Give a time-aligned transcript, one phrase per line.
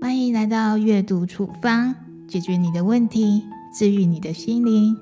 [0.00, 1.94] 欢迎来到阅读处方，
[2.26, 3.44] 解决你的问题，
[3.74, 4.96] 治愈你的心灵。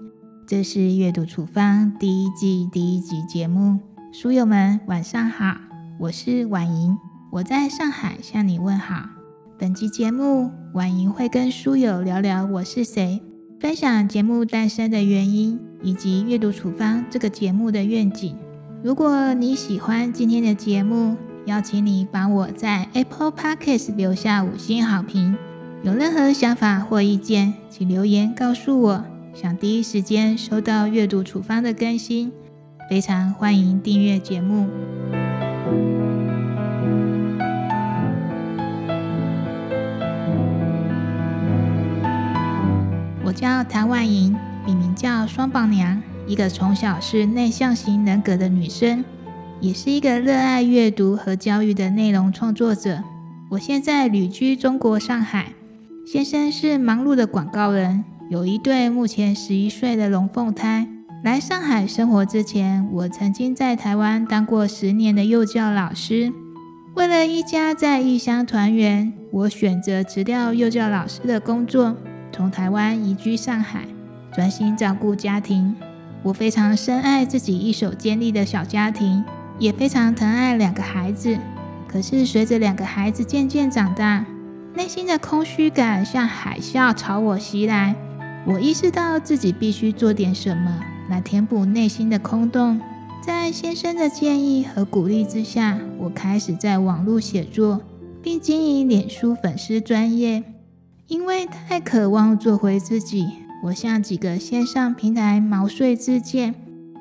[0.46, 3.80] 这是阅读处方第一季第一集节目，
[4.12, 5.56] 书友们晚上好，
[5.98, 6.96] 我是婉莹，
[7.32, 9.08] 我在上海向你问好。
[9.58, 13.20] 本集节目，婉莹会跟书友聊聊我是谁，
[13.58, 18.36] 分享节目诞生的原因，以及阅读处方这个节目的愿景。
[18.82, 21.16] 如果你喜欢今天的节目，
[21.46, 25.36] 邀请你帮我在 Apple Podcast 留下五星好评。
[25.82, 29.04] 有任何想法或意见，请留言告诉我。
[29.32, 32.32] 想第一时间收到阅读处方的更新，
[32.90, 34.66] 非常欢迎订阅节目。
[43.36, 49.04] 叫谭婉莹，笔名叫双宝娘，一个从小是内向型人格的女生，
[49.60, 53.04] 也是一个热爱阅读和教育的内容创作者。
[53.50, 55.52] 我现在旅居中国上海，
[56.10, 58.02] 先生是忙碌的广告人。
[58.30, 60.88] 有一对目前十一岁的龙凤胎。
[61.22, 66.32] 来上海生活之前，我曾经在台湾当过十年的幼教老师。
[66.94, 71.96] 为了一家在异乡团圆，我选择辞掉幼教老师的工作，
[72.32, 73.86] 从台湾移居上海，
[74.34, 75.74] 专心照顾家庭。
[76.22, 79.24] 我非常深爱自己一手建立的小家庭，
[79.58, 81.38] 也非常疼爱两个孩子。
[81.88, 84.26] 可是随着两个孩子渐渐长大，
[84.74, 87.94] 内心的空虚感像海啸朝我袭来。
[88.44, 92.80] 我意识到自己必须做点什么来填补内心的空洞。
[93.22, 97.80] 在先生的建议和鼓励之下，我开始在网络写作，
[98.22, 100.44] 并经营脸书粉丝专业。
[101.08, 103.28] 因为太渴望做回自己，
[103.62, 106.52] 我向几个线上平台毛遂自荐，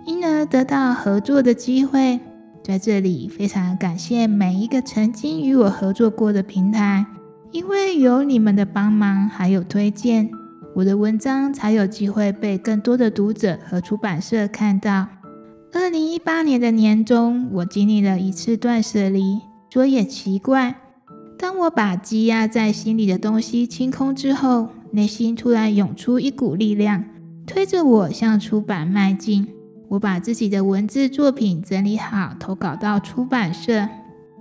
[0.05, 2.19] 因而得到合作的机会。
[2.63, 7.05] 在这里，非常感谢每一个曾经与我合作过的平台，
[7.51, 10.29] 因为有你们的帮忙还有推荐。
[10.75, 15.07] 我的文章才有机会被更多的读者和出版社看到。
[15.73, 19.41] 二零一八年的年中，我经历了一次断舍离。
[19.69, 20.75] 说也奇怪，
[21.37, 27.03] 当我把积压在心里的东西清空之后，内心突然涌出一股力量，
[27.45, 29.47] 推着我向出版迈进。
[29.89, 33.87] 我把自己的文字作品整理好，投稿到出版社。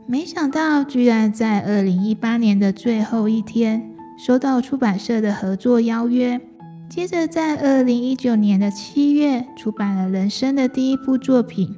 [0.06, 3.90] 没想到，居然在二零一八年的最后一天。
[4.16, 6.40] 收到出版社的合作邀约，
[6.88, 11.66] 接着在二零一九年的七月出版了人生的第一部作品《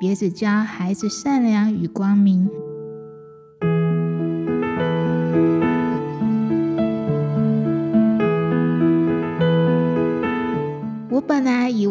[0.00, 2.48] 别只教孩子善良与光明》。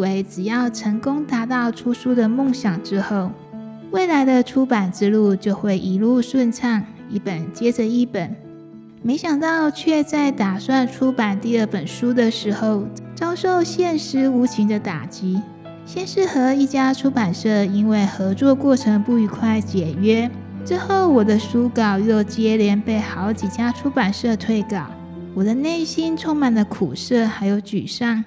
[0.01, 3.31] 为只要成功达到出书的梦想之后，
[3.91, 8.35] 未来的出版之路就会一路顺畅，一本接着一本。
[9.03, 12.84] 没想到，却在打算出版第二本书的时候，
[13.16, 15.41] 遭受现实无情的打击。
[15.85, 20.29] 先是和一家出版社因为合作过程不愉快解约，
[20.63, 24.85] 之后我的书稿又接连被好几家出版社退稿，
[25.34, 28.23] 我的内心充满了苦涩，还有沮丧，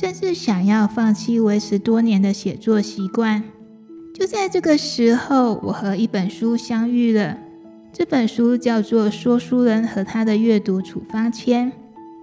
[0.00, 3.44] 甚至想要放弃维持多年的写作习惯。
[4.12, 7.38] 就在这个时候，我和一本书相遇了。
[7.92, 11.70] 这本书叫做《说书人和他的阅读处方签》。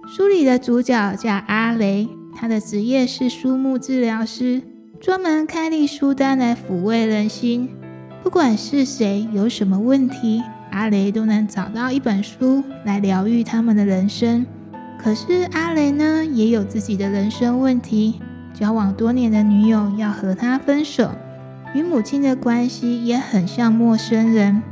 [0.06, 4.60] 书里的主角叫阿雷，他的职业是书目治疗师，
[5.00, 7.70] 专门开立书单来抚慰人心。
[8.22, 14.44] 不管是谁有什么问题，阿雷都能找到一本书来疗愈他们的人生。
[15.02, 18.20] 可是阿雷呢，也有自己的人生问题。
[18.54, 21.10] 交往多年的女友要和他分手，
[21.74, 24.62] 与母亲的关系也很像陌生人。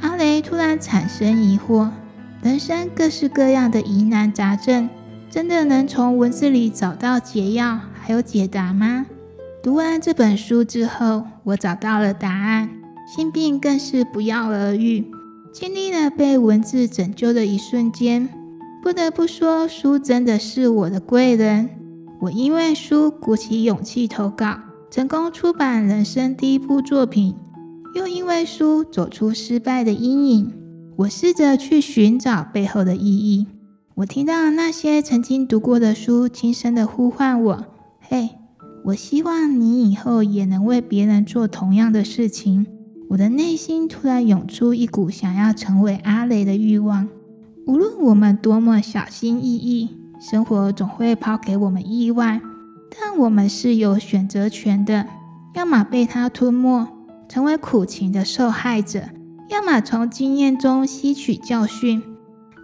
[0.00, 1.90] 阿雷突然产生疑惑：
[2.40, 4.88] 人生各式各样的疑难杂症，
[5.28, 9.04] 真的能从文字里找到解药还有解答吗？
[9.62, 12.70] 读完这本书之后，我找到了答案，
[13.14, 15.04] 心病更是不药而愈。
[15.52, 18.28] 经历了被文字拯救的一瞬间，
[18.86, 21.70] 不得不说，书真的是我的贵人。
[22.20, 24.60] 我因为书鼓起勇气投稿，
[24.92, 27.34] 成功出版人生第一部作品。
[27.96, 30.52] 又因为书走出失败的阴影，
[30.98, 33.48] 我试着去寻找背后的意义。
[33.96, 37.64] 我听到那些曾经读过的书轻声的呼唤我
[38.08, 38.36] ：“嘿，
[38.84, 42.64] 我希望你以后也能为别人做同样的事情。”
[43.10, 47.08] 我的内心突然涌出一股想要成为阿雷的欲望。
[47.66, 49.90] 无论我们多么小心翼翼，
[50.20, 52.40] 生活总会抛给我们意外，
[52.96, 55.04] 但我们是有选择权的。
[55.52, 56.86] 要么被它吞没，
[57.28, 59.08] 成为苦情的受害者；
[59.50, 62.00] 要么从经验中吸取教训，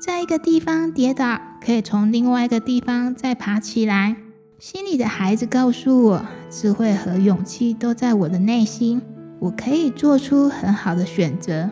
[0.00, 4.14] 在一个地方跌倒，可以从另外一个地方再爬起来。
[4.60, 9.02] 心里的孩子告诉我，智慧和勇气都在我的内心，
[9.40, 11.68] 我可以做出很好的选择。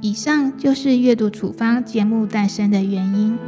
[0.00, 3.38] 以上就是阅读处方节目诞生的原因。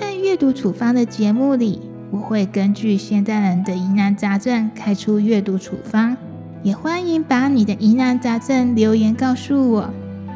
[0.00, 6.16] 在阅读处方的节目里，我会根据现代人的疑难杂症开出阅读处方，
[6.64, 9.88] 也欢迎把你的疑难杂症留言告诉我，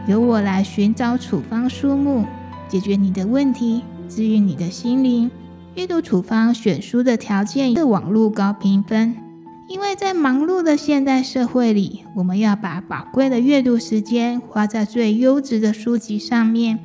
[0.06, 2.24] 由我来寻找处方书目，
[2.68, 5.28] 解决你的问题，治愈你的心灵。
[5.74, 9.16] 阅读处方选书的条件是网络高评分，
[9.68, 16.78] 因为在忙碌的现代社会里，我们要把宝贵的阅读时间花在最优质的书籍上面。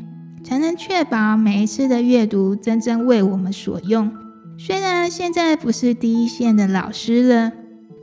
[0.44, 4.10] 才能确保每一次的阅读真正为我们所用。
[4.57, 7.51] 虽然现在不是第一线的老师了，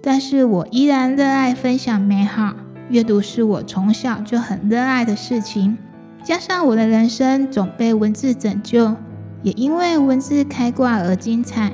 [0.03, 2.55] 但是我依然热爱分享美好。
[2.91, 5.79] 阅读是我从小就很热爱的事情，
[6.23, 8.95] 加上我的人生总被文字拯救，
[9.45, 11.71] 也因为文字开挂而精彩。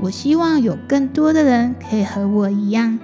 [0.00, 2.96] 我希望有更多的人可以和我一样，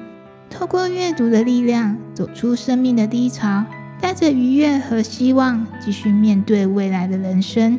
[0.49, 3.65] 透过阅读的力量，走出生命的低潮。
[3.99, 7.79] 带着愉悦和希望，继续面对未来的人生。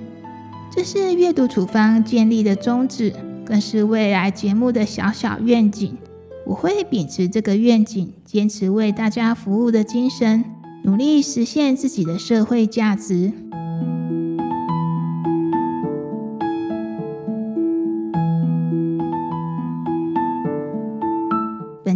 [0.75, 3.13] 这是阅读处方建立的宗旨，
[3.45, 5.95] 更是未来节目的小小愿景。
[6.43, 10.43] 我会秉持这个愿景，坚持为大家服务的精神，
[10.83, 13.31] 努力实现自己的社会价值。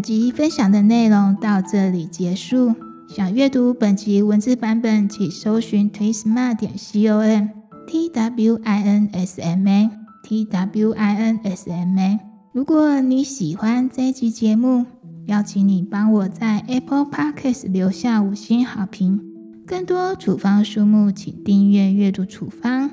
[0.01, 2.73] 本集分享的内容到这里结束。
[3.07, 7.47] 想阅读本集文字版本，请搜寻 twinsma 点 com
[7.85, 9.91] t w i n s m a
[10.23, 12.19] t w i n s m a。
[12.51, 14.87] 如果你喜欢这集节目，
[15.27, 19.21] 邀请你帮我在 Apple Podcast 留下五星好评。
[19.67, 22.89] 更多处方书目，请订阅阅读处方，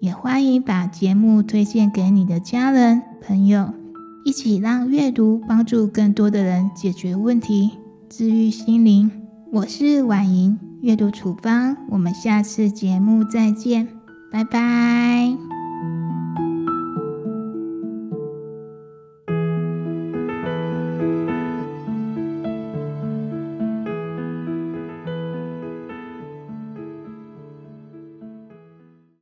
[0.00, 3.74] 也欢迎把节目推荐给你的家人朋友，
[4.26, 7.70] 一起让阅读帮助更多的人解决问题，
[8.08, 9.08] 治愈心灵。
[9.52, 13.86] 我是婉莹，阅读处方，我们下次节目再见，
[14.32, 15.55] 拜拜。